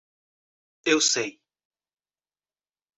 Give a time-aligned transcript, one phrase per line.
[0.91, 1.31] Eu sei